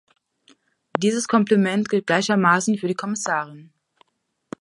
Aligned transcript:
Dieses 0.97 1.27
Kompliment 1.27 1.87
gilt 1.87 2.07
gleichermaßen 2.07 2.75
für 2.79 2.87
die 2.87 2.95
Kommissarin. 2.95 3.71